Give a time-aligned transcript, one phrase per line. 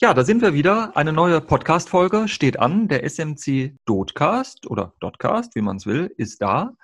[0.00, 0.96] Ja, da sind wir wieder.
[0.96, 2.88] Eine neue Podcast-Folge steht an.
[2.88, 6.76] Der SMC Dotcast oder Dotcast, wie man es will, ist da.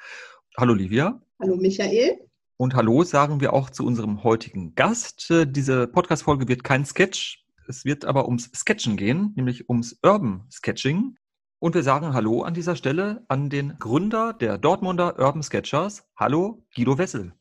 [0.56, 1.20] Hallo Livia.
[1.40, 2.20] Hallo Michael.
[2.56, 5.28] Und hallo sagen wir auch zu unserem heutigen Gast.
[5.46, 7.44] Diese Podcast-Folge wird kein Sketch.
[7.66, 11.16] Es wird aber ums Sketchen gehen, nämlich ums Urban Sketching.
[11.58, 16.04] Und wir sagen Hallo an dieser Stelle an den Gründer der Dortmunder Urban Sketchers.
[16.14, 17.34] Hallo, Guido Wessel.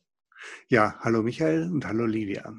[0.68, 2.52] Ja, hallo Michael und hallo Livia.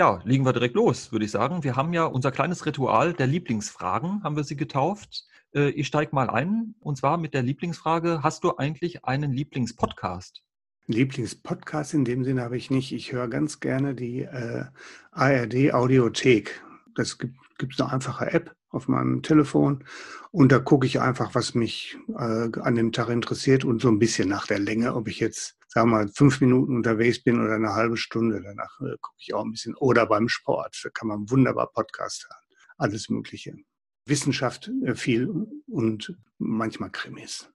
[0.00, 1.62] Ja, legen wir direkt los, würde ich sagen.
[1.62, 5.26] Wir haben ja unser kleines Ritual der Lieblingsfragen, haben wir sie getauft.
[5.54, 10.42] Äh, ich steige mal ein, und zwar mit der Lieblingsfrage, hast du eigentlich einen Lieblingspodcast?
[10.86, 12.92] Lieblingspodcast in dem Sinne habe ich nicht.
[12.92, 14.64] Ich höre ganz gerne die äh,
[15.10, 16.64] ARD Audiothek.
[16.94, 19.84] Das gibt es eine einfache App auf meinem Telefon
[20.30, 23.98] und da gucke ich einfach, was mich äh, an dem Tag interessiert und so ein
[23.98, 27.54] bisschen nach der Länge, ob ich jetzt sagen wir mal, fünf Minuten unterwegs bin oder
[27.54, 28.42] eine halbe Stunde.
[28.42, 29.76] Danach äh, gucke ich auch ein bisschen.
[29.76, 30.80] Oder beim Sport.
[30.82, 32.58] Da kann man wunderbar Podcast hören.
[32.76, 33.54] Alles Mögliche.
[34.04, 35.30] Wissenschaft äh, viel
[35.68, 37.48] und manchmal Krimis.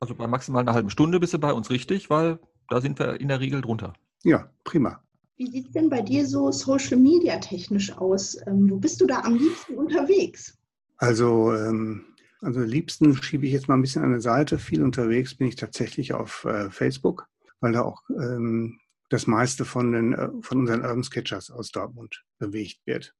[0.00, 3.18] Also bei maximal einer halben Stunde bist du bei uns richtig, weil da sind wir
[3.20, 3.94] in der Regel drunter.
[4.22, 5.02] Ja, prima.
[5.38, 8.36] Wie sieht es denn bei dir so Social Media technisch aus?
[8.46, 10.58] Ähm, wo bist du da am liebsten unterwegs?
[10.98, 12.04] Also, ähm,
[12.42, 14.58] also liebsten schiebe ich jetzt mal ein bisschen an der Seite.
[14.58, 17.26] Viel unterwegs bin ich tatsächlich auf äh, Facebook
[17.60, 22.24] weil da auch ähm, das meiste von, den, äh, von unseren Urban Sketchers aus Dortmund
[22.38, 23.14] bewegt wird.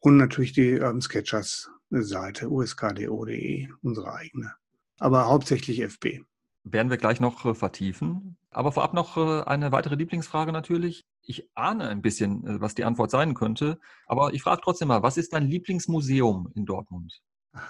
[0.00, 4.54] Und natürlich die Urban Sketchers Seite uskdo.de, unsere eigene.
[4.98, 6.20] Aber hauptsächlich FB.
[6.64, 8.36] Werden wir gleich noch äh, vertiefen.
[8.50, 11.06] Aber vorab noch äh, eine weitere Lieblingsfrage natürlich.
[11.22, 13.78] Ich ahne ein bisschen, was die Antwort sein könnte.
[14.06, 17.22] Aber ich frage trotzdem mal, was ist dein Lieblingsmuseum in Dortmund?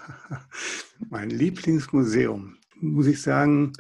[1.11, 3.72] mein Lieblingsmuseum, muss ich sagen,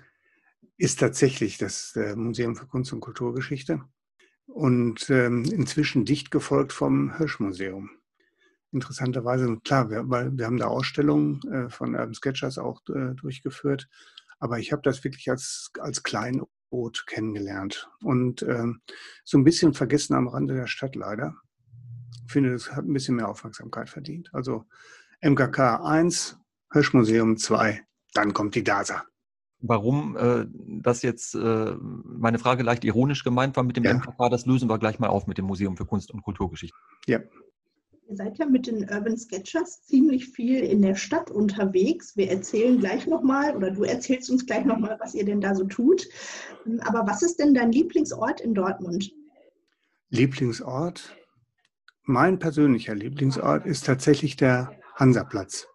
[0.78, 3.82] ist tatsächlich das äh, Museum für Kunst und Kulturgeschichte
[4.46, 7.90] und ähm, inzwischen dicht gefolgt vom Hirschmuseum.
[8.70, 13.88] Interessanterweise, klar, wir, wir haben da Ausstellungen äh, von Urban Sketchers auch äh, durchgeführt,
[14.38, 16.48] aber ich habe das wirklich als, als Kleinod
[17.06, 18.80] kennengelernt und ähm,
[19.24, 21.34] so ein bisschen vergessen am Rande der Stadt leider.
[22.26, 24.28] Ich finde, das hat ein bisschen mehr Aufmerksamkeit verdient.
[24.32, 24.64] Also
[25.22, 26.38] MKK 1,
[26.72, 27.82] Hirschmuseum 2,
[28.12, 29.06] dann kommt die DASA.
[29.60, 30.46] Warum äh,
[30.80, 31.74] das jetzt äh,
[32.04, 33.94] meine Frage leicht ironisch gemeint war mit dem ja.
[33.94, 36.76] MKK, das lösen wir gleich mal auf mit dem Museum für Kunst und Kulturgeschichte.
[37.06, 37.20] Ja.
[38.08, 42.16] Ihr seid ja mit den Urban Sketchers ziemlich viel in der Stadt unterwegs.
[42.16, 45.64] Wir erzählen gleich nochmal, oder du erzählst uns gleich nochmal, was ihr denn da so
[45.64, 46.08] tut.
[46.80, 49.12] Aber was ist denn dein Lieblingsort in Dortmund?
[50.08, 51.16] Lieblingsort?
[52.04, 55.66] Mein persönlicher Lieblingsort ist tatsächlich der Hansaplatz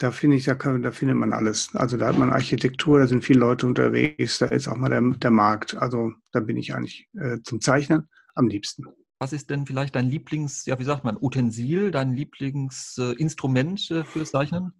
[0.00, 1.68] da finde ich, da, kann, da, findet man alles.
[1.74, 5.02] Also da hat man Architektur, da sind viele Leute unterwegs, da ist auch mal der,
[5.02, 5.76] der Markt.
[5.76, 8.86] Also da bin ich eigentlich äh, zum Zeichnen am liebsten.
[9.18, 14.30] Was ist denn vielleicht dein Lieblings, ja, wie sagt man, Utensil, dein Lieblingsinstrument äh, fürs
[14.30, 14.72] Zeichnen?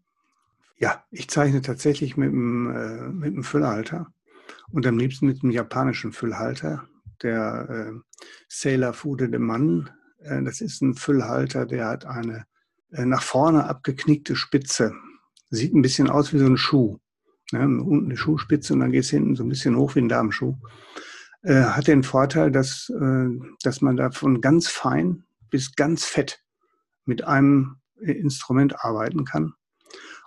[0.78, 4.06] Ja, ich zeichne tatsächlich mit einem, äh, mit einem Füllhalter
[4.70, 6.88] und am liebsten mit einem japanischen Füllhalter,
[7.22, 9.90] der äh, Sailor Fude de Man.
[10.20, 12.46] Äh, das ist ein Füllhalter, der hat eine
[12.92, 14.94] äh, nach vorne abgeknickte Spitze.
[15.50, 16.98] Sieht ein bisschen aus wie so ein Schuh.
[17.50, 20.08] Ja, unten eine Schuhspitze und dann geht es hinten so ein bisschen hoch wie ein
[20.08, 20.56] Darmschuh.
[21.42, 23.28] Äh, hat den Vorteil, dass, äh,
[23.62, 26.44] dass man da von ganz fein bis ganz fett
[27.06, 29.54] mit einem äh, Instrument arbeiten kann.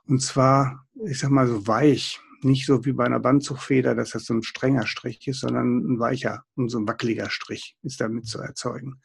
[0.06, 2.20] Und zwar, ich sag mal, so weich.
[2.42, 6.00] Nicht so wie bei einer Bandzugfeder, dass das so ein strenger Strich ist, sondern ein
[6.00, 9.00] weicher und so ein wackeliger Strich ist damit zu erzeugen.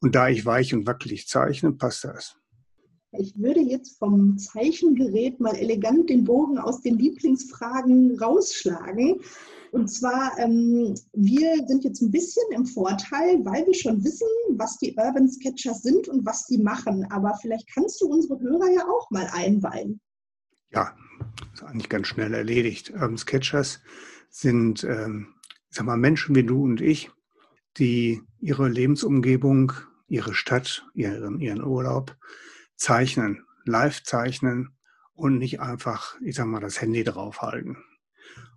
[0.00, 2.36] Und da ich weich und wackelig zeichne, passt das.
[3.12, 9.20] Ich würde jetzt vom Zeichengerät mal elegant den Bogen aus den Lieblingsfragen rausschlagen.
[9.70, 14.78] Und zwar, ähm, wir sind jetzt ein bisschen im Vorteil, weil wir schon wissen, was
[14.78, 17.06] die Urban Sketchers sind und was sie machen.
[17.10, 20.00] Aber vielleicht kannst du unsere Hörer ja auch mal einweihen.
[20.70, 20.94] Ja,
[21.54, 22.90] ist eigentlich ganz schnell erledigt.
[22.90, 23.80] Urban Sketchers
[24.28, 25.28] sind, ähm,
[25.70, 27.10] ich sag mal, Menschen wie du und ich,
[27.78, 29.72] die ihre Lebensumgebung,
[30.08, 32.16] ihre Stadt, ihren, ihren Urlaub
[32.78, 34.70] zeichnen, live zeichnen
[35.12, 37.76] und nicht einfach, ich sag mal, das Handy draufhalten.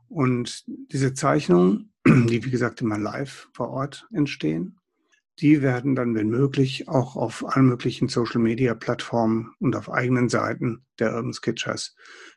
[0.08, 4.78] Und diese Zeichnungen, die wie gesagt immer live vor Ort entstehen,
[5.40, 11.16] die werden dann, wenn möglich, auch auf allen möglichen Social-Media-Plattformen und auf eigenen Seiten der
[11.16, 11.96] Urban Sketchers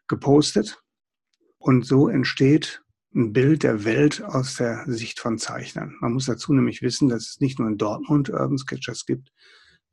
[0.08, 0.82] gepostet.
[1.58, 2.82] Und so entsteht
[3.14, 5.96] ein Bild der Welt aus der Sicht von Zeichnern.
[6.00, 9.30] Man muss dazu nämlich wissen, dass es nicht nur in Dortmund Urban Sketchers gibt,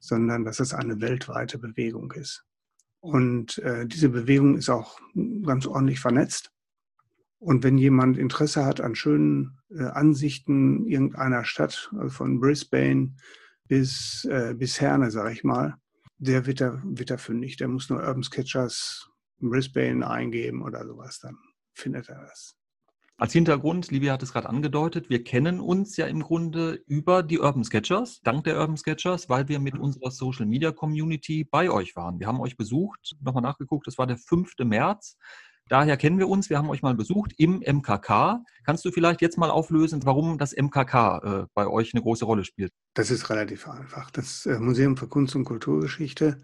[0.01, 2.43] sondern dass es eine weltweite Bewegung ist.
[2.99, 4.99] Und äh, diese Bewegung ist auch
[5.43, 6.51] ganz ordentlich vernetzt.
[7.39, 13.15] Und wenn jemand Interesse hat an schönen äh, Ansichten irgendeiner Stadt, also von Brisbane
[13.67, 15.77] bis, äh, bis Herne, sage ich mal,
[16.17, 17.57] der wird da, wird da fündig.
[17.57, 19.09] Der muss nur Urban Sketchers
[19.39, 21.37] Brisbane eingeben oder sowas, dann
[21.73, 22.55] findet er das.
[23.21, 27.37] Als Hintergrund, Livia hat es gerade angedeutet, wir kennen uns ja im Grunde über die
[27.37, 31.95] Urban Sketchers, dank der Urban Sketchers, weil wir mit unserer Social Media Community bei euch
[31.95, 32.19] waren.
[32.19, 34.53] Wir haben euch besucht, nochmal nachgeguckt, das war der 5.
[34.63, 35.17] März.
[35.69, 38.43] Daher kennen wir uns, wir haben euch mal besucht im MKK.
[38.65, 42.43] Kannst du vielleicht jetzt mal auflösen, warum das MKK äh, bei euch eine große Rolle
[42.43, 42.73] spielt?
[42.95, 44.09] Das ist relativ einfach.
[44.09, 46.41] Das äh, Museum für Kunst und Kulturgeschichte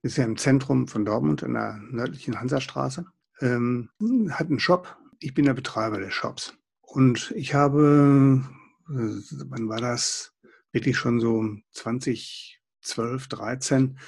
[0.00, 3.04] ist ja im Zentrum von Dortmund in der nördlichen Hansastraße.
[3.42, 3.90] Ähm,
[4.30, 6.54] hat einen Shop, ich bin der Betreiber des Shops.
[6.82, 8.42] Und ich habe,
[8.90, 10.34] äh, wann war das?
[10.70, 13.98] Wirklich schon so 2012, 13,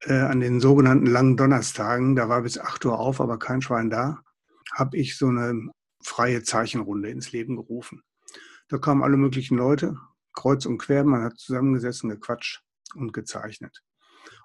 [0.00, 3.90] äh, an den sogenannten langen Donnerstagen, da war bis 8 Uhr auf, aber kein Schwein
[3.90, 4.22] da,
[4.72, 5.70] habe ich so eine
[6.02, 8.02] freie Zeichenrunde ins Leben gerufen.
[8.68, 9.98] Da kamen alle möglichen Leute,
[10.32, 12.62] kreuz und quer, man hat zusammengesessen, gequatscht
[12.94, 13.82] und gezeichnet.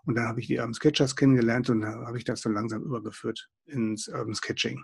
[0.05, 3.49] Und dann habe ich die Urban Sketchers kennengelernt und habe ich das so langsam übergeführt
[3.65, 4.83] ins Urban Sketching.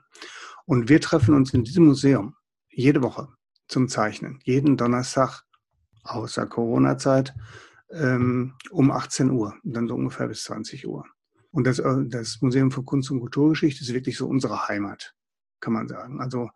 [0.66, 2.36] Und wir treffen uns in diesem Museum
[2.70, 3.30] jede Woche
[3.68, 5.44] zum Zeichnen, jeden Donnerstag
[6.04, 7.34] außer Corona-Zeit
[7.92, 11.06] ähm, um 18 Uhr, dann so ungefähr bis 20 Uhr.
[11.52, 15.14] Und das, äh, das Museum für Kunst und Kulturgeschichte ist wirklich so unsere Heimat,
[15.60, 16.22] kann man sagen.
[16.22, 16.50] Also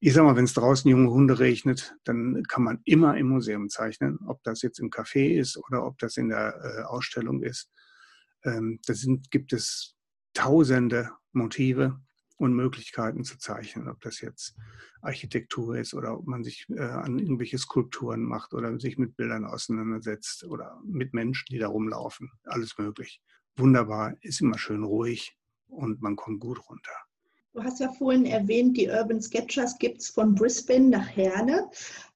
[0.00, 3.68] ich sag mal, wenn es draußen junge Hunde regnet, dann kann man immer im Museum
[3.68, 7.70] zeichnen, ob das jetzt im Café ist oder ob das in der äh, Ausstellung ist.
[8.46, 9.94] Ähm, da sind, gibt es
[10.32, 12.00] tausende Motive
[12.38, 14.54] und Möglichkeiten zu zeichnen, ob das jetzt
[15.00, 19.44] Architektur ist oder ob man sich äh, an irgendwelche Skulpturen macht oder sich mit Bildern
[19.44, 22.30] auseinandersetzt oder mit Menschen, die da rumlaufen.
[22.44, 23.22] Alles möglich.
[23.56, 25.36] Wunderbar, ist immer schön ruhig
[25.68, 26.92] und man kommt gut runter.
[27.54, 31.70] Du hast ja vorhin erwähnt, die Urban Sketchers gibt es von Brisbane nach Herne.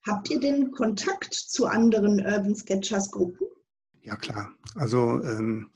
[0.05, 3.47] Habt ihr denn Kontakt zu anderen Urban Sketchers Gruppen?
[4.03, 4.53] Ja, klar.
[4.75, 5.71] Also ähm,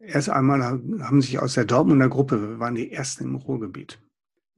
[0.00, 4.00] Erst einmal haben sich aus der Dortmunder Gruppe, wir waren die ersten im Ruhrgebiet,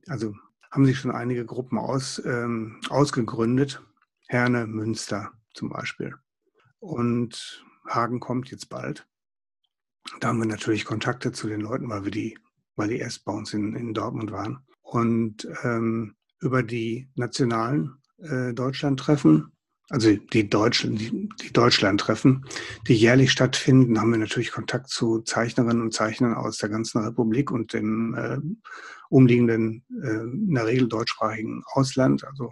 [0.07, 0.35] also
[0.71, 3.83] haben sich schon einige Gruppen aus, ähm, ausgegründet.
[4.29, 6.15] Herne, Münster zum Beispiel.
[6.79, 9.07] Und Hagen kommt jetzt bald.
[10.21, 12.39] Da haben wir natürlich Kontakte zu den Leuten, weil wir die,
[12.75, 14.65] weil die erst bei uns in, in Dortmund waren.
[14.81, 19.52] Und ähm, über die nationalen äh, Deutschland-Treffen
[19.93, 22.47] also die Deutschen, die, die Deutschland-Treffen,
[22.89, 27.51] die jährlich stattfinden, haben wir natürlich Kontakt zu Zeichnerinnen und Zeichnern aus der ganzen Republik
[27.51, 28.39] und dem äh,
[29.11, 32.25] umliegenden, äh, in der Regel deutschsprachigen Ausland.
[32.25, 32.51] Also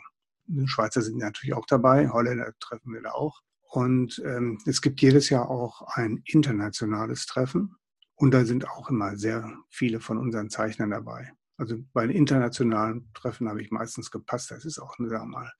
[0.66, 3.40] Schweizer sind natürlich auch dabei, Holländer treffen wir da auch.
[3.70, 7.75] Und ähm, es gibt jedes Jahr auch ein internationales Treffen.
[8.16, 11.32] Und da sind auch immer sehr viele von unseren Zeichnern dabei.
[11.56, 14.50] Also bei den internationalen Treffen habe ich meistens gepasst.
[14.50, 15.52] Das ist auch, sagen wir mal,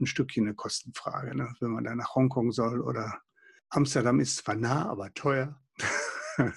[0.00, 1.36] ein Stückchen eine Kostenfrage.
[1.36, 1.54] Ne?
[1.60, 3.20] Wenn man da nach Hongkong soll oder
[3.68, 5.60] Amsterdam ist zwar nah, aber teuer.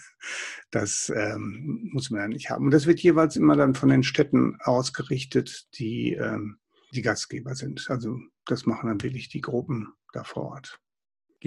[0.72, 2.66] das ähm, muss man ja nicht haben.
[2.66, 6.60] Und das wird jeweils immer dann von den Städten ausgerichtet, die ähm,
[6.92, 7.90] die Gastgeber sind.
[7.90, 10.80] Also das machen dann wirklich die Gruppen da vor Ort.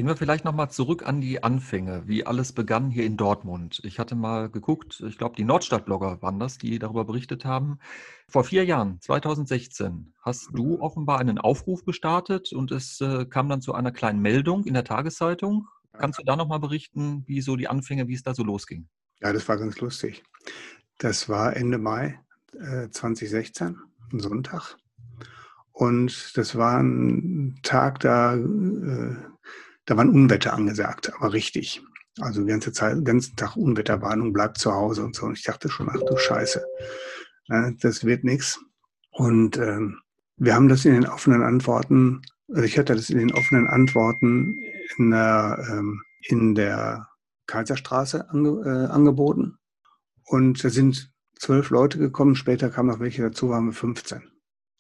[0.00, 3.82] Gehen wir vielleicht nochmal zurück an die Anfänge, wie alles begann hier in Dortmund.
[3.85, 7.79] Ich hatte mal geguckt, ich glaube, die Nordstadtblogger waren das, die darüber berichtet haben.
[8.26, 10.81] Vor vier Jahren, 2016, hast du mhm.
[10.81, 14.85] offenbar einen Aufruf gestartet und es äh, kam dann zu einer kleinen Meldung in der
[14.85, 15.69] Tageszeitung.
[15.93, 18.88] Kannst du da nochmal berichten, wie so die Anfänge, wie es da so losging?
[19.20, 20.23] Ja, das war ganz lustig.
[20.97, 22.19] Das war Ende Mai
[22.54, 23.78] äh, 2016,
[24.14, 24.78] ein Sonntag.
[25.73, 29.16] Und das war ein Tag, da äh,
[29.90, 31.82] da waren Unwetter angesagt, aber richtig.
[32.20, 35.26] Also ganze Zeit, ganzen Tag Unwetterwarnung, bleibt zu Hause und so.
[35.26, 36.64] Und ich dachte schon, ach du Scheiße,
[37.80, 38.61] das wird nichts.
[39.11, 39.99] Und ähm,
[40.37, 44.61] wir haben das in den offenen Antworten, also ich hatte das in den offenen Antworten
[44.97, 47.09] in der, ähm, in der
[47.49, 49.59] Kaiserstraße ange, äh, angeboten.
[50.25, 54.23] Und da sind zwölf Leute gekommen, später kamen noch welche dazu, waren wir 15.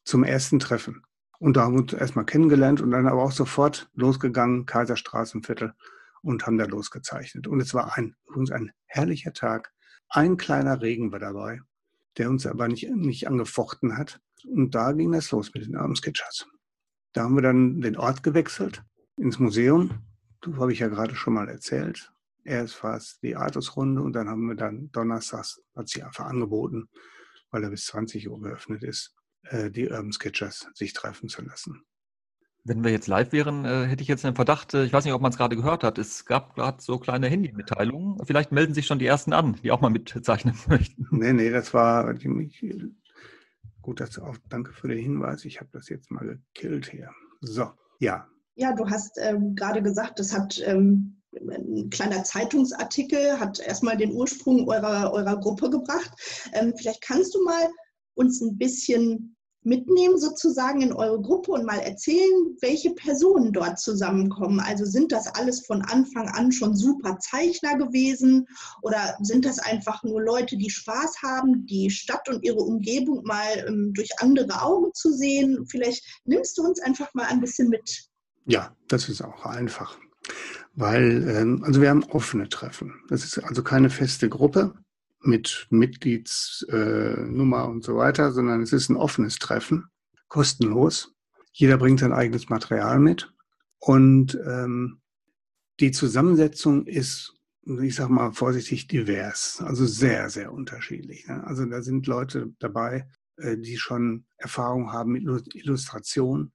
[0.04, 1.02] Zum ersten Treffen.
[1.40, 5.72] Und da haben wir uns erstmal kennengelernt und dann aber auch sofort losgegangen, Kaiserstraßenviertel,
[6.22, 7.46] und haben da losgezeichnet.
[7.46, 9.72] Und es war ein, übrigens ein herrlicher Tag.
[10.10, 11.62] Ein kleiner Regen war dabei,
[12.18, 14.20] der uns aber nicht, nicht angefochten hat.
[14.46, 16.46] Und da ging das los mit den Abendsketchers.
[17.14, 18.84] Da haben wir dann den Ort gewechselt
[19.16, 20.02] ins Museum.
[20.42, 22.12] Das habe ich ja gerade schon mal erzählt.
[22.44, 26.90] Erst war es die Artusrunde und dann haben wir dann donnerstags, hat sich einfach angeboten,
[27.50, 29.14] weil er bis 20 Uhr geöffnet ist,
[29.52, 31.82] die Urban Sketchers sich treffen zu lassen.
[32.62, 35.14] Wenn wir jetzt live wären, äh, hätte ich jetzt einen Verdacht, äh, ich weiß nicht,
[35.14, 38.18] ob man es gerade gehört hat, es gab gerade so kleine Handy-Mitteilungen.
[38.26, 41.06] Vielleicht melden sich schon die ersten an, die auch mal mitzeichnen möchten.
[41.10, 42.62] Nee, nee, das war ziemlich
[43.80, 45.44] gut, dass auch, danke für den Hinweis.
[45.46, 47.10] Ich habe das jetzt mal gekillt hier.
[47.40, 48.28] So, ja.
[48.56, 54.12] Ja, du hast ähm, gerade gesagt, das hat ähm, ein kleiner Zeitungsartikel, hat erstmal den
[54.12, 56.10] Ursprung eurer, eurer Gruppe gebracht.
[56.52, 57.68] Ähm, vielleicht kannst du mal
[58.14, 64.60] uns ein bisschen mitnehmen sozusagen in eure Gruppe und mal erzählen, welche Personen dort zusammenkommen.
[64.60, 68.46] Also sind das alles von Anfang an schon super Zeichner gewesen
[68.82, 73.64] oder sind das einfach nur Leute, die Spaß haben, die Stadt und ihre Umgebung mal
[73.66, 75.66] ähm, durch andere Augen zu sehen?
[75.66, 78.06] Vielleicht nimmst du uns einfach mal ein bisschen mit.
[78.46, 79.98] Ja, das ist auch einfach.
[80.74, 82.94] Weil, ähm, also wir haben offene Treffen.
[83.08, 84.74] Das ist also keine feste Gruppe
[85.22, 89.86] mit Mitgliedsnummer und so weiter, sondern es ist ein offenes Treffen,
[90.28, 91.14] kostenlos.
[91.52, 93.32] Jeder bringt sein eigenes Material mit.
[93.78, 95.00] Und ähm,
[95.80, 97.34] die Zusammensetzung ist,
[97.64, 101.26] ich sage mal vorsichtig, divers, also sehr, sehr unterschiedlich.
[101.26, 101.44] Ne?
[101.44, 106.52] Also da sind Leute dabei, äh, die schon Erfahrung haben mit Illustration.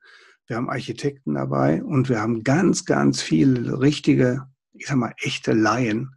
[0.47, 5.53] Wir haben Architekten dabei und wir haben ganz, ganz viele richtige, ich sag mal, echte
[5.53, 6.15] Laien,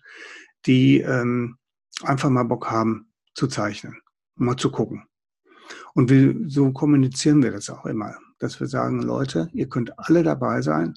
[0.67, 1.57] die ähm,
[2.03, 4.01] einfach mal Bock haben zu zeichnen,
[4.37, 5.05] mal zu gucken.
[5.95, 10.23] Und wir, so kommunizieren wir das auch immer, dass wir sagen, Leute, ihr könnt alle
[10.23, 10.95] dabei sein.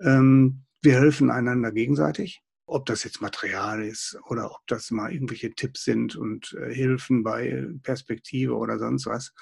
[0.00, 5.50] Ähm, wir helfen einander gegenseitig, ob das jetzt Material ist oder ob das mal irgendwelche
[5.54, 9.32] Tipps sind und äh, Hilfen bei Perspektive oder sonst was.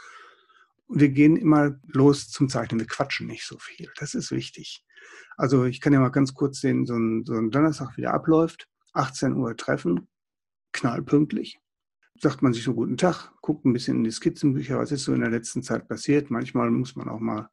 [0.89, 2.81] Wir gehen immer los zum Zeichnen.
[2.81, 3.91] Wir quatschen nicht so viel.
[3.99, 4.85] Das ist wichtig.
[5.37, 8.69] Also ich kann ja mal ganz kurz sehen, so ein, so ein Donnerstag wieder abläuft.
[8.93, 10.09] 18 Uhr treffen,
[10.77, 11.59] knallpünktlich.
[12.19, 15.13] Sagt man sich so guten Tag, guckt ein bisschen in die Skizzenbücher, was ist so
[15.13, 16.31] in der letzten Zeit passiert.
[16.31, 17.51] Manchmal muss man auch mal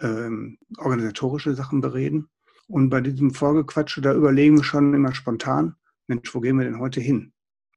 [0.00, 2.28] ähm, organisatorische Sachen bereden.
[2.68, 6.78] Und bei diesem Vorgequatsche, da überlegen wir schon immer spontan, Mensch, wo gehen wir denn
[6.78, 7.32] heute hin?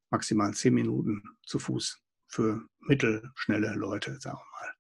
[0.10, 4.74] Maximal zehn Minuten zu Fuß für mittelschnelle Leute, sagen wir mal.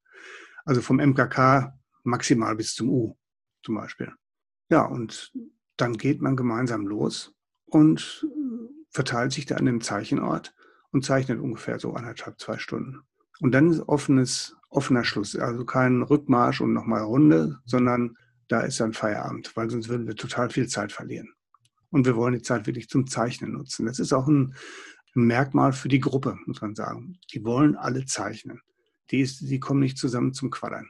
[0.65, 3.17] Also vom MKK maximal bis zum U
[3.63, 4.13] zum Beispiel.
[4.69, 5.33] Ja, und
[5.77, 7.33] dann geht man gemeinsam los
[7.65, 8.25] und
[8.91, 10.53] verteilt sich da an dem Zeichenort
[10.91, 13.01] und zeichnet ungefähr so anderthalb, zwei Stunden.
[13.39, 15.35] Und dann ist offenes, offener Schluss.
[15.35, 18.17] Also kein Rückmarsch und nochmal Runde, sondern
[18.47, 21.33] da ist dann Feierabend, weil sonst würden wir total viel Zeit verlieren.
[21.89, 23.85] Und wir wollen die Zeit wirklich zum Zeichnen nutzen.
[23.85, 24.53] Das ist auch ein,
[25.15, 27.17] ein Merkmal für die Gruppe, muss man sagen.
[27.33, 28.61] Die wollen alle zeichnen.
[29.09, 30.89] Die, ist, die kommen nicht zusammen zum Quaddern.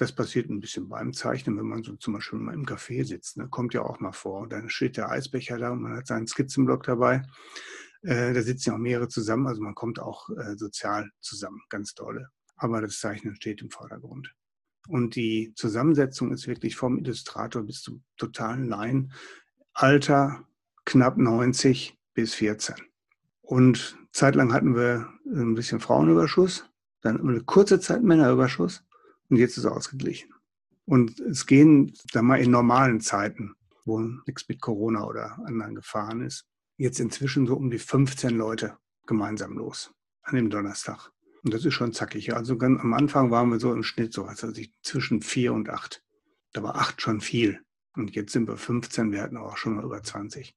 [0.00, 3.36] Das passiert ein bisschen beim Zeichnen, wenn man so zum Beispiel mal im Café sitzt.
[3.36, 3.48] Ne?
[3.50, 4.40] Kommt ja auch mal vor.
[4.40, 7.20] Und dann steht der Eisbecher da und man hat seinen Skizzenblock dabei.
[8.00, 9.46] Äh, da sitzen ja auch mehrere zusammen.
[9.46, 12.30] Also man kommt auch äh, sozial zusammen, ganz dolle.
[12.56, 14.34] Aber das Zeichnen steht im Vordergrund.
[14.88, 19.12] Und die Zusammensetzung ist wirklich vom Illustrator bis zum totalen Laien.
[19.74, 20.48] Alter
[20.86, 22.76] knapp 90 bis 14.
[23.42, 26.64] Und zeitlang hatten wir ein bisschen Frauenüberschuss,
[27.02, 28.82] dann eine kurze Zeit Männerüberschuss
[29.30, 30.34] und jetzt ist es ausgeglichen.
[30.84, 36.20] Und es gehen, sag mal, in normalen Zeiten, wo nichts mit Corona oder anderen Gefahren
[36.20, 36.46] ist,
[36.76, 41.12] jetzt inzwischen so um die 15 Leute gemeinsam los an dem Donnerstag.
[41.42, 42.34] Und das ist schon zackig.
[42.34, 46.02] Also ganz am Anfang waren wir so im Schnitt so, also zwischen vier und acht.
[46.52, 47.60] Da war acht schon viel.
[47.94, 50.54] Und jetzt sind wir 15, wir hatten auch schon mal über 20.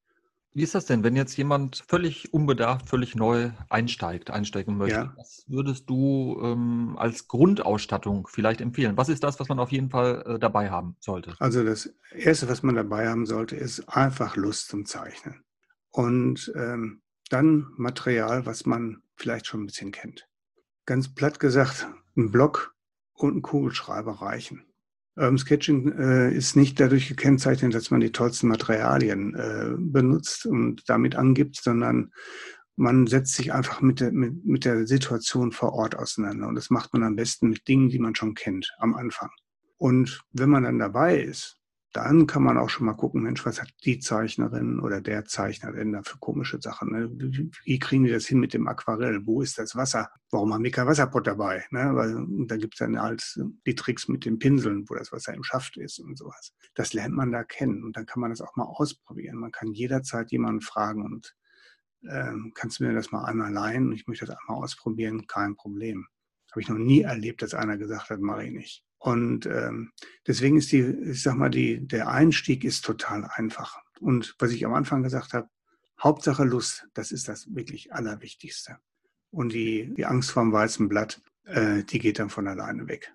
[0.56, 4.96] Wie ist das denn, wenn jetzt jemand völlig unbedarft, völlig neu einsteigt, einsteigen möchte?
[4.96, 5.14] Ja.
[5.18, 8.96] Was würdest du ähm, als Grundausstattung vielleicht empfehlen?
[8.96, 11.36] Was ist das, was man auf jeden Fall äh, dabei haben sollte?
[11.40, 15.44] Also das Erste, was man dabei haben sollte, ist einfach Lust zum Zeichnen.
[15.90, 20.28] Und ähm, dann Material, was man vielleicht schon ein bisschen kennt.
[20.86, 22.76] Ganz platt gesagt, ein Block
[23.14, 24.66] und ein Kugelschreiber reichen.
[25.16, 30.84] Urban Sketching äh, ist nicht dadurch gekennzeichnet, dass man die tollsten Materialien äh, benutzt und
[30.88, 32.12] damit angibt, sondern
[32.76, 36.48] man setzt sich einfach mit der, mit, mit der Situation vor Ort auseinander.
[36.48, 39.30] Und das macht man am besten mit Dingen, die man schon kennt am Anfang.
[39.78, 41.58] Und wenn man dann dabei ist,
[41.94, 45.72] dann kann man auch schon mal gucken, Mensch, was hat die Zeichnerin oder der Zeichner
[45.72, 46.92] denn da für komische Sachen?
[46.92, 47.52] Ne?
[47.64, 49.26] Wie kriegen die das hin mit dem Aquarell?
[49.26, 50.10] Wo ist das Wasser?
[50.32, 51.66] Warum haben die kein Wasserpott dabei?
[51.70, 51.92] Ne?
[51.94, 55.44] Weil da gibt es dann halt die Tricks mit den Pinseln, wo das Wasser im
[55.44, 56.54] Schaft ist und sowas.
[56.74, 59.38] Das lernt man da kennen und dann kann man das auch mal ausprobieren.
[59.38, 61.36] Man kann jederzeit jemanden fragen und
[62.10, 63.92] ähm, kannst du mir das mal einmal leihen?
[63.92, 66.08] Ich möchte das einmal ausprobieren, kein Problem.
[66.52, 68.84] Habe ich noch nie erlebt, dass einer gesagt hat, mache ich nicht.
[69.04, 69.92] Und ähm,
[70.26, 73.78] deswegen ist die, ich sag mal, die, der Einstieg ist total einfach.
[74.00, 75.50] Und was ich am Anfang gesagt habe,
[76.02, 78.78] Hauptsache Lust, das ist das wirklich Allerwichtigste.
[79.30, 83.14] Und die, die Angst vorm weißen Blatt, äh, die geht dann von alleine weg.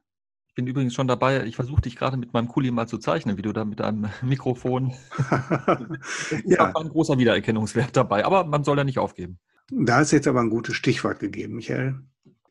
[0.48, 3.38] Ich bin übrigens schon dabei, ich versuche dich gerade mit meinem Kuli mal zu zeichnen,
[3.38, 4.92] wie du da mit deinem Mikrofon.
[6.44, 6.76] ja.
[6.76, 9.38] ein großer Wiedererkennungswert dabei, aber man soll ja nicht aufgeben.
[9.70, 12.02] Da ist jetzt aber ein gutes Stichwort gegeben, Michael.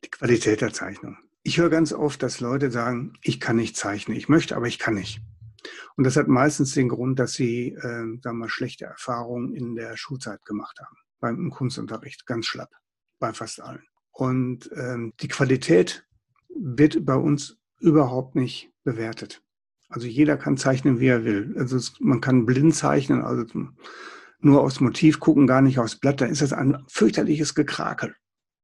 [0.03, 1.17] Die Qualität der Zeichnung.
[1.47, 4.17] Ich höre ganz oft, dass Leute sagen, ich kann nicht zeichnen.
[4.17, 5.21] Ich möchte, aber ich kann nicht.
[5.95, 9.73] Und das hat meistens den Grund, dass sie, äh, sagen wir mal, schlechte Erfahrungen in
[9.73, 10.97] der Schulzeit gemacht haben.
[11.21, 12.71] Beim Kunstunterricht, ganz schlapp,
[13.19, 13.85] bei fast allen.
[14.11, 16.05] Und ähm, die Qualität
[16.49, 19.41] wird bei uns überhaupt nicht bewertet.
[19.87, 21.55] Also jeder kann zeichnen, wie er will.
[21.57, 23.45] Also es, man kann blind zeichnen, also
[24.39, 26.19] nur aufs Motiv gucken, gar nicht aufs Blatt.
[26.19, 28.17] Da ist das ein fürchterliches Gekrakel.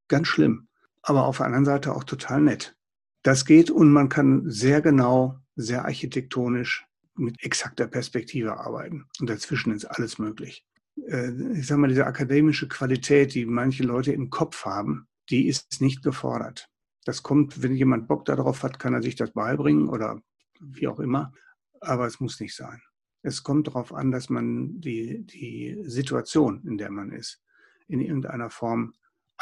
[0.09, 0.67] Ganz schlimm.
[1.03, 2.75] Aber auf der anderen Seite auch total nett.
[3.22, 9.05] Das geht und man kann sehr genau, sehr architektonisch mit exakter Perspektive arbeiten.
[9.19, 10.65] Und dazwischen ist alles möglich.
[11.07, 15.81] Äh, ich sage mal, diese akademische Qualität, die manche Leute im Kopf haben, die ist
[15.81, 16.69] nicht gefordert.
[17.05, 20.22] Das kommt, wenn jemand Bock darauf hat, kann er sich das beibringen oder
[20.60, 21.33] wie auch immer.
[21.81, 22.81] Aber es muss nicht sein.
[23.22, 27.41] Es kommt darauf an, dass man die, die Situation, in der man ist,
[27.88, 28.93] in irgendeiner Form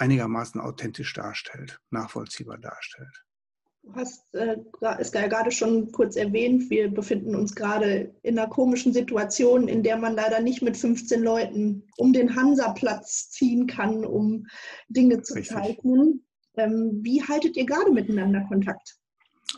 [0.01, 3.24] einigermaßen authentisch darstellt, nachvollziehbar darstellt.
[3.84, 4.58] Du hast äh,
[5.00, 9.81] es ja gerade schon kurz erwähnt, wir befinden uns gerade in einer komischen Situation, in
[9.81, 14.46] der man leider nicht mit 15 Leuten um den Hansaplatz ziehen kann, um
[14.88, 15.55] Dinge zu Richtig.
[15.55, 16.25] zeichnen.
[16.55, 18.98] Ähm, wie haltet ihr gerade miteinander Kontakt?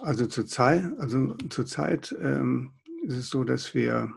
[0.01, 2.73] Also zurzeit, also zurzeit ähm,
[3.03, 4.11] ist es so, dass wir,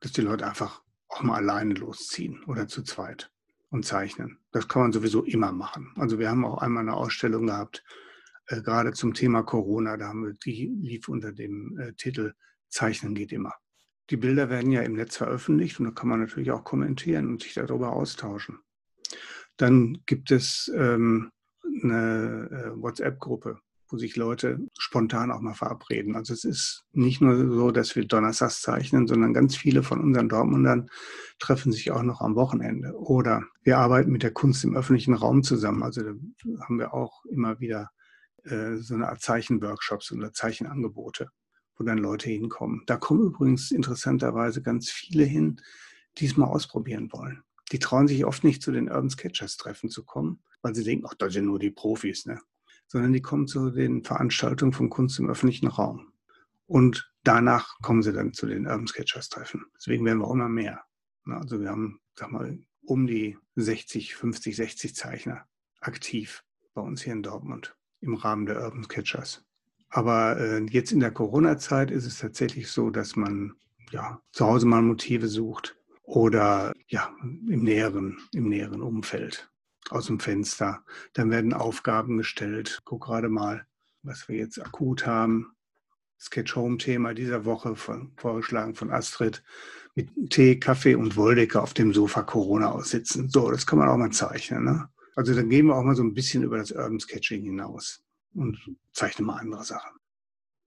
[0.00, 3.30] dass die Leute einfach auch mal alleine losziehen oder zu zweit
[3.70, 4.38] und zeichnen.
[4.52, 5.92] Das kann man sowieso immer machen.
[5.96, 7.82] Also wir haben auch einmal eine Ausstellung gehabt,
[8.46, 9.96] äh, gerade zum Thema Corona.
[9.96, 12.34] Da haben wir, die lief unter dem äh, Titel
[12.68, 13.54] Zeichnen geht immer.
[14.10, 17.42] Die Bilder werden ja im Netz veröffentlicht und da kann man natürlich auch kommentieren und
[17.42, 18.58] sich darüber austauschen.
[19.56, 21.30] Dann gibt es ähm,
[21.82, 23.58] eine äh, WhatsApp-Gruppe,
[23.92, 26.16] wo sich Leute spontan auch mal verabreden.
[26.16, 30.30] Also es ist nicht nur so, dass wir Donnerstags zeichnen, sondern ganz viele von unseren
[30.30, 30.88] Dortmundern
[31.38, 32.94] treffen sich auch noch am Wochenende.
[32.96, 35.82] Oder wir arbeiten mit der Kunst im öffentlichen Raum zusammen.
[35.82, 36.12] Also da
[36.60, 37.90] haben wir auch immer wieder
[38.44, 41.28] äh, so eine Art Zeichenworkshops oder Zeichenangebote,
[41.76, 42.82] wo dann Leute hinkommen.
[42.86, 45.60] Da kommen übrigens interessanterweise ganz viele hin,
[46.16, 47.42] die es mal ausprobieren wollen.
[47.72, 51.06] Die trauen sich oft nicht zu den Urban Sketchers Treffen zu kommen, weil sie denken,
[51.08, 52.40] ach, das sind nur die Profis, ne?
[52.92, 56.12] Sondern die kommen zu den Veranstaltungen von Kunst im öffentlichen Raum.
[56.66, 59.64] Und danach kommen sie dann zu den Urban Sketchers Treffen.
[59.74, 60.84] Deswegen werden wir auch immer mehr.
[61.24, 65.46] Also wir haben, sag mal, um die 60, 50, 60 Zeichner
[65.80, 69.42] aktiv bei uns hier in Dortmund im Rahmen der Urban Sketchers.
[69.88, 73.54] Aber äh, jetzt in der Corona-Zeit ist es tatsächlich so, dass man
[73.90, 79.50] ja, zu Hause mal Motive sucht oder ja, im näheren, im näheren Umfeld
[79.90, 80.84] aus dem Fenster.
[81.12, 82.80] Dann werden Aufgaben gestellt.
[82.84, 83.66] Guck gerade mal,
[84.02, 85.52] was wir jetzt akut haben.
[86.20, 89.42] Sketch-Home-Thema dieser Woche von, vorgeschlagen von Astrid
[89.94, 93.28] mit Tee, Kaffee und Wolldecke auf dem Sofa Corona aussitzen.
[93.28, 94.64] So, das kann man auch mal zeichnen.
[94.64, 94.88] Ne?
[95.16, 98.02] Also dann gehen wir auch mal so ein bisschen über das Urban Sketching hinaus
[98.34, 98.58] und
[98.92, 99.90] zeichnen mal andere Sachen.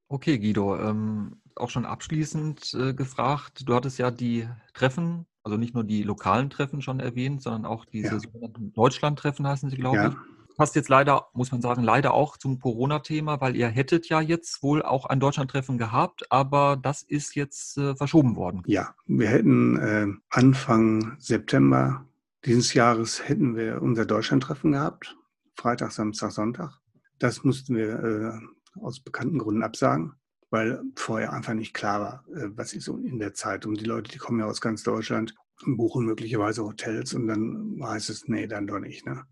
[0.07, 5.75] Okay, Guido, ähm, auch schon abschließend äh, gefragt, du hattest ja die Treffen, also nicht
[5.75, 8.19] nur die lokalen Treffen schon erwähnt, sondern auch diese ja.
[8.19, 10.07] sogenannten Deutschland-Treffen heißen sie, glaube ja.
[10.09, 10.15] ich.
[10.57, 14.63] Passt jetzt leider, muss man sagen, leider auch zum Corona-Thema, weil ihr hättet ja jetzt
[14.63, 18.63] wohl auch ein Deutschland-Treffen gehabt, aber das ist jetzt äh, verschoben worden.
[18.65, 22.05] Ja, wir hätten äh, Anfang September
[22.45, 25.17] dieses Jahres hätten wir unser Deutschlandtreffen gehabt,
[25.55, 26.79] Freitag, Samstag, Sonntag.
[27.19, 30.13] Das mussten wir äh, aus bekannten Gründen absagen,
[30.55, 33.65] weil vorher einfach nicht klar war, äh, was ist in der Zeit.
[33.65, 38.09] Und die Leute, die kommen ja aus ganz Deutschland, buchen möglicherweise Hotels und dann heißt
[38.09, 39.05] es, nee, dann doch nicht.
[39.05, 39.25] Ne?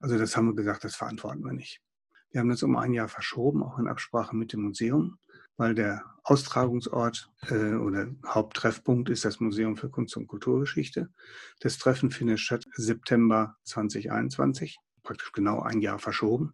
[0.00, 1.80] Also das haben wir gesagt, das verantworten wir nicht.
[2.30, 5.18] Wir haben das um ein Jahr verschoben, auch in Absprache mit dem Museum
[5.56, 11.08] weil der Austragungsort äh, oder Haupttreffpunkt ist das Museum für Kunst und Kulturgeschichte.
[11.60, 16.52] Das Treffen findet statt September 2021, praktisch genau ein Jahr verschoben.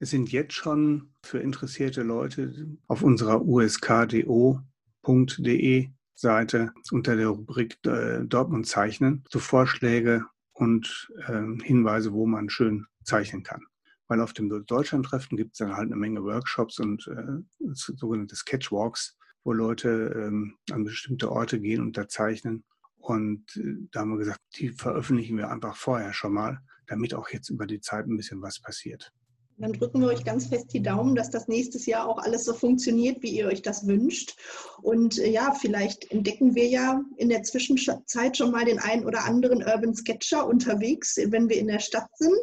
[0.00, 4.64] Es sind jetzt schon für interessierte Leute auf unserer uskdo.de
[6.14, 12.86] Seite unter der Rubrik äh, Dortmund zeichnen so Vorschläge und äh, Hinweise, wo man schön
[13.04, 13.62] zeichnen kann
[14.10, 19.16] weil auf dem Deutschlandtreffen gibt es dann halt eine Menge Workshops und äh, sogenannte Sketchwalks,
[19.44, 22.64] wo Leute ähm, an bestimmte Orte gehen und da zeichnen.
[22.96, 26.58] Und äh, da haben wir gesagt, die veröffentlichen wir einfach vorher schon mal,
[26.88, 29.12] damit auch jetzt über die Zeit ein bisschen was passiert.
[29.60, 32.54] Dann drücken wir euch ganz fest die Daumen, dass das nächstes Jahr auch alles so
[32.54, 34.34] funktioniert, wie ihr euch das wünscht.
[34.80, 39.24] Und äh, ja, vielleicht entdecken wir ja in der Zwischenzeit schon mal den einen oder
[39.26, 42.40] anderen Urban Sketcher unterwegs, wenn wir in der Stadt sind.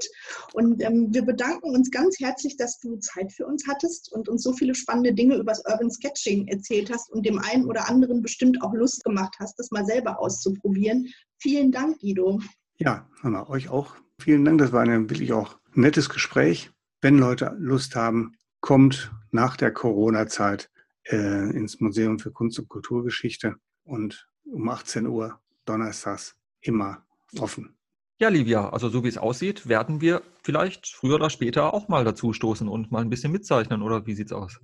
[0.54, 4.44] Und ähm, wir bedanken uns ganz herzlich, dass du Zeit für uns hattest und uns
[4.44, 8.22] so viele spannende Dinge über das Urban Sketching erzählt hast und dem einen oder anderen
[8.22, 11.08] bestimmt auch Lust gemacht hast, das mal selber auszuprobieren.
[11.40, 12.40] Vielen Dank, Guido.
[12.78, 13.96] Ja, Hanna, euch auch.
[14.22, 14.60] Vielen Dank.
[14.60, 16.72] Das war ein wirklich auch nettes Gespräch
[17.08, 20.70] wenn Leute Lust haben, kommt nach der Corona-Zeit
[21.06, 27.06] äh, ins Museum für Kunst und Kulturgeschichte und um 18 Uhr donnerstags immer
[27.40, 27.78] offen.
[28.20, 32.04] Ja, Livia, also so wie es aussieht, werden wir vielleicht früher oder später auch mal
[32.04, 34.60] dazu stoßen und mal ein bisschen mitzeichnen, oder wie sieht's aus?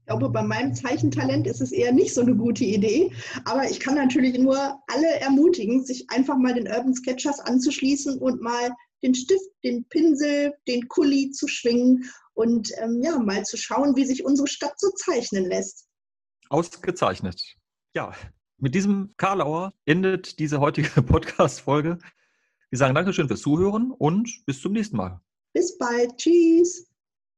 [0.00, 3.12] Ich glaube, bei meinem Zeichentalent ist es eher nicht so eine gute Idee.
[3.46, 8.42] Aber ich kann natürlich nur alle ermutigen, sich einfach mal den Urban Sketchers anzuschließen und
[8.42, 8.72] mal
[9.02, 14.04] den Stift, den Pinsel, den Kuli zu schwingen und ähm, ja, mal zu schauen, wie
[14.04, 15.86] sich unsere Stadt so zeichnen lässt.
[16.50, 17.42] Ausgezeichnet.
[17.94, 18.12] Ja,
[18.56, 21.98] mit diesem Karlauer endet diese heutige Podcast-Folge.
[22.70, 25.20] Wir sagen Dankeschön fürs Zuhören und bis zum nächsten Mal.
[25.52, 26.16] Bis bald.
[26.16, 26.87] Tschüss.